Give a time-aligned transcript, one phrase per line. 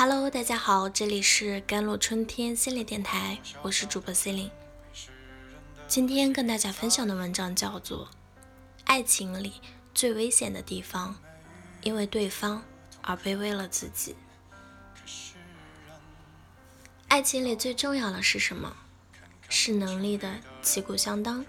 [0.00, 4.48] Hello，大家好，这里是甘露春天心理电台，我是主播 C 琳。
[5.88, 8.06] 今天跟大家分享的文章叫做
[8.84, 9.54] 《爱情里
[9.92, 11.14] 最危险的地方》，
[11.82, 12.62] 因为对方
[13.02, 14.14] 而卑微了自己。
[17.08, 18.76] 爱情里最重要的是什么？
[19.48, 21.44] 是能力的旗鼓相当，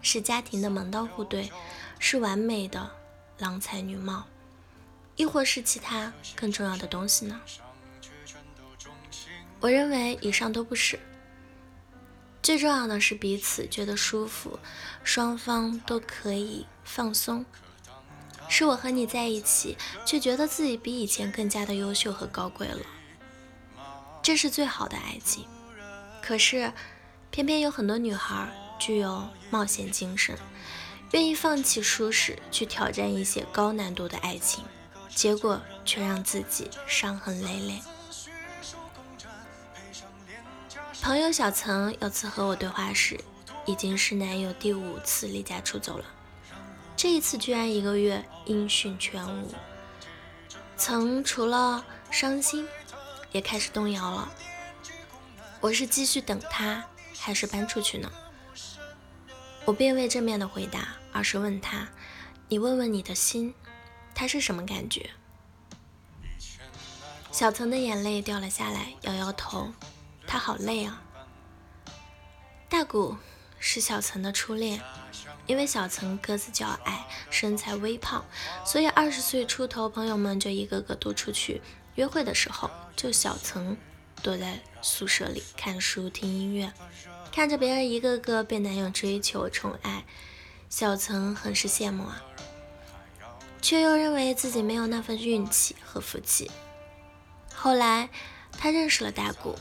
[0.00, 1.50] 是家庭的门当户对，
[1.98, 2.88] 是完美的
[3.38, 4.28] 郎才女貌，
[5.16, 7.40] 亦或是其他更重要的东西呢？
[9.60, 10.98] 我认为以上都不是，
[12.42, 14.58] 最重要的是彼此觉得舒服，
[15.04, 17.44] 双方都可以放松。
[18.48, 22.80] 是我和你在一起，却觉得自己比以前更加的优秀和高贵了，
[24.22, 25.46] 这是最好的爱情。
[26.22, 26.72] 可是，
[27.30, 30.36] 偏偏有很多女孩具有冒险精神，
[31.12, 34.64] 愿意放弃舒适去挑战一些高难度的爱情，
[35.14, 37.80] 结果却让自己伤痕累累。
[41.10, 43.18] 朋友小曾有次和我对话时，
[43.66, 46.04] 已经是男友第五次离家出走了。
[46.96, 49.52] 这一次居然一个月音讯全无。
[50.76, 52.64] 曾除了伤心，
[53.32, 54.32] 也开始动摇了。
[55.60, 56.84] 我是继续等他，
[57.18, 58.08] 还是搬出去呢？
[59.64, 61.88] 我并未正面的回答，而是问他
[62.46, 63.52] ：“你问问你的心，
[64.14, 65.10] 他是什么感觉？”
[67.32, 69.72] 小曾的眼泪掉了下来，摇摇头。
[70.30, 71.02] 他好累啊。
[72.68, 73.16] 大谷
[73.58, 74.80] 是小曾的初恋，
[75.48, 78.24] 因为小曾个子较矮，身材微胖，
[78.64, 81.60] 所以二十岁出头，朋友们就一个个都出去
[81.96, 83.76] 约会的时候，就小曾
[84.22, 86.72] 躲在宿舍里看书听音乐，
[87.32, 90.04] 看着别人一个个被男友追求宠爱，
[90.68, 92.22] 小曾很是羡慕啊，
[93.60, 96.48] 却又认为自己没有那份运气和福气。
[97.52, 98.08] 后来
[98.52, 99.58] 他认识了大谷。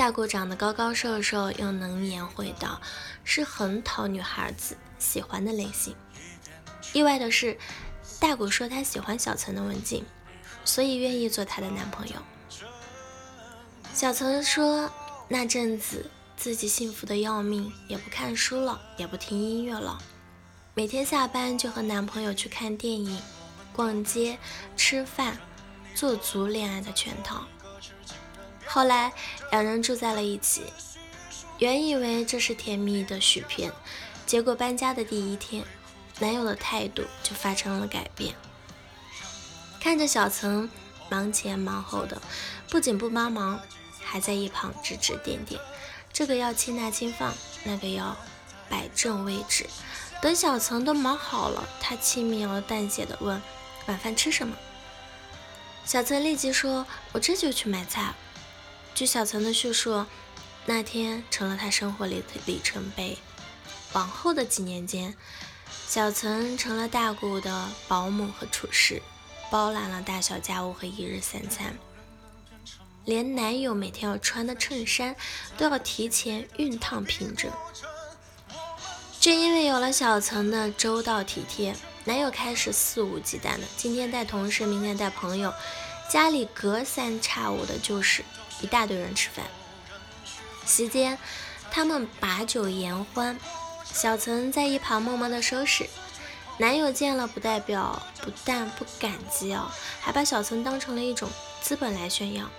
[0.00, 2.80] 大谷长得高高瘦瘦，又能言会道，
[3.22, 5.94] 是很讨女孩子喜欢的类型。
[6.94, 7.58] 意外的是，
[8.18, 10.02] 大谷说他喜欢小曾的文静，
[10.64, 12.14] 所以愿意做她的男朋友。
[13.92, 14.90] 小曾说
[15.28, 19.98] 那阵子自己幸福的要命，也不看书了，也不听音乐了，
[20.72, 23.20] 每天下班就和男朋友去看电影、
[23.70, 24.38] 逛街、
[24.78, 25.36] 吃饭，
[25.94, 27.44] 做足恋爱的全套。
[28.72, 29.12] 后来
[29.50, 30.62] 两人住在了一起，
[31.58, 33.72] 原以为这是甜蜜的续篇，
[34.26, 35.64] 结果搬家的第一天，
[36.20, 38.32] 男友的态度就发生了改变。
[39.80, 40.70] 看着小曾
[41.08, 42.22] 忙前忙后的，
[42.68, 43.60] 不仅不帮忙，
[44.04, 45.60] 还在一旁指指点点，
[46.12, 48.16] 这个要轻拿轻放，那个要
[48.68, 49.66] 摆正位置。
[50.22, 53.42] 等小曾都忙好了，他轻描淡写的问
[53.88, 54.56] ：“晚饭吃什么？”
[55.84, 58.14] 小曾立即说：“我这就去买菜。”
[59.00, 60.04] 据小曾的叙述，
[60.66, 63.16] 那天成了他生活里的里程碑。
[63.94, 65.16] 往后的几年间，
[65.88, 69.00] 小曾成了大姑的保姆和厨师，
[69.50, 71.74] 包揽了大小家务和一日三餐，
[73.06, 75.16] 连男友每天要穿的衬衫
[75.56, 77.50] 都要提前熨烫平整。
[79.18, 81.74] 正因为有了小曾的周到体贴，
[82.04, 85.54] 男友开始肆无忌惮的，今天带同事，明天带朋友，
[86.10, 88.24] 家里隔三差五的就是。
[88.62, 89.46] 一大堆人吃饭，
[90.66, 91.16] 席间
[91.70, 93.40] 他们把酒言欢，
[93.90, 95.88] 小曾在一旁默默的收拾。
[96.58, 99.70] 男友见了不代表不但不感激哦，
[100.02, 101.30] 还把小曾当成了一种
[101.62, 102.50] 资本来炫耀。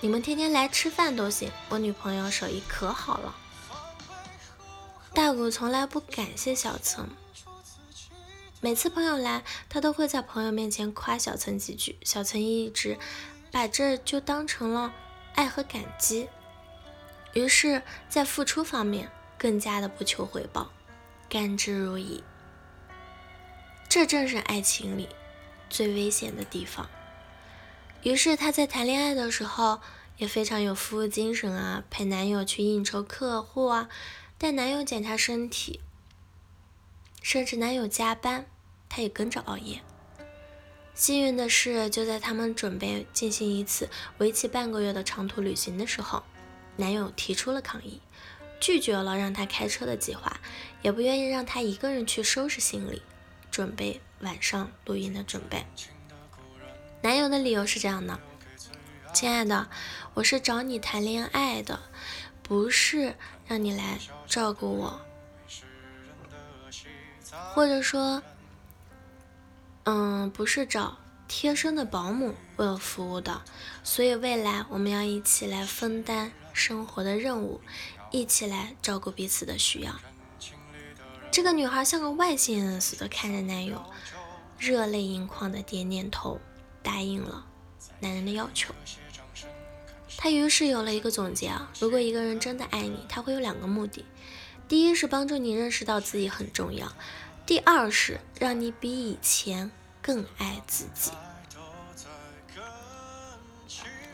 [0.00, 3.34] 你们天天来吃饭都行，我女朋友手艺可好了。
[5.12, 7.08] 大谷从来不感谢小曾，
[8.60, 12.98] 每次朋友来，他都会在朋友面前夸小曾几句，小曾一直
[13.52, 14.92] 把这就当成了。
[15.34, 16.28] 爱和感激，
[17.32, 19.08] 于是，在付出方面
[19.38, 20.72] 更加的不求回报，
[21.28, 22.22] 甘之如饴。
[23.88, 25.08] 这正是爱情里
[25.70, 26.90] 最危险的地方。
[28.02, 29.80] 于是，他在谈恋爱的时候
[30.16, 33.88] 也非常有服务精神啊，陪男友去应酬客户啊，
[34.36, 35.80] 带男友检查身体，
[37.22, 38.46] 甚至男友加班，
[38.88, 39.80] 他也跟着熬夜。
[40.94, 43.88] 幸运的是，就在他们准备进行一次
[44.18, 46.24] 为期半个月的长途旅行的时候，
[46.74, 48.00] 男友提出了抗议，
[48.58, 50.40] 拒绝了让他开车的计划，
[50.82, 53.00] 也不愿意让他一个人去收拾行李，
[53.48, 55.64] 准备晚上露营的准备。
[57.00, 58.18] 男友的理由是这样的
[59.14, 59.70] ：“亲爱的，
[60.14, 61.78] 我是找你谈恋爱的，
[62.42, 63.14] 不是
[63.46, 65.00] 让你来照顾我，
[67.54, 68.20] 或者说。”
[69.84, 73.42] 嗯，不是找贴身的保姆为我服务的。
[73.82, 77.60] 所以未来我们要一起来分担生活的任务，
[78.10, 79.94] 一起来照顾彼此的需要。
[81.30, 83.82] 这个女孩像个外星人似的看着男友，
[84.58, 86.40] 热泪盈眶的点点头，
[86.82, 87.46] 答应了
[88.00, 88.74] 男人的要求。
[90.16, 94.04] 她于是有了一个总结啊，如果一个人真的爱你，他会有两个目的：
[94.66, 96.88] 第一是帮助你认识到自己很重要；
[97.48, 99.70] 第二是让你比以前
[100.02, 101.12] 更爱自己。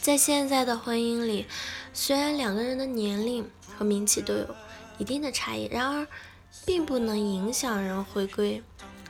[0.00, 1.46] 在现在的婚姻里，
[1.92, 4.56] 虽然两个人的年龄和名气都有
[4.96, 6.06] 一定的差异，然而
[6.64, 8.62] 并不能影响人回归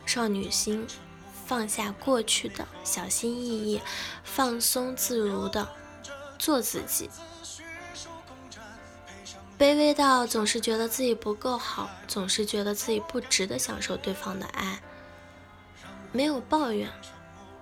[0.04, 0.84] 少女心，
[1.46, 3.80] 放下过去的小心翼翼，
[4.24, 5.68] 放松自如的
[6.40, 7.08] 做自己。
[9.58, 14.80] 卑微到总是觉得自己不够好，总是觉得自己不值得享受对方的爱，
[16.12, 16.88] 没有抱怨，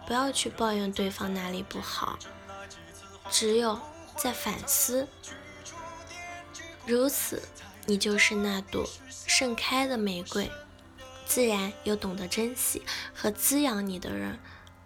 [0.07, 2.19] 不要去抱怨对方哪里不好。
[3.31, 3.81] 只有
[4.15, 5.09] 在反思，
[6.85, 7.43] 如此，
[7.87, 8.87] 你就是那朵
[9.27, 10.51] 盛开的玫瑰，
[11.25, 12.83] 自然有懂得珍惜
[13.15, 14.39] 和滋养你的人，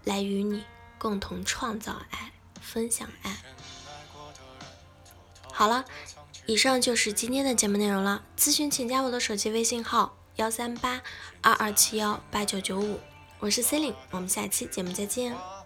[0.04, 0.64] 来与你
[0.96, 3.36] 共同创造爱，分享爱。
[5.52, 5.84] 好了，
[6.50, 8.25] 以上就是今天的节目内容了。
[8.37, 11.00] 咨询请加我的手机微信号：幺三八
[11.43, 12.99] 二二七幺八九九五，
[13.38, 15.59] 我是 c e l i n e 我们下期节目再见。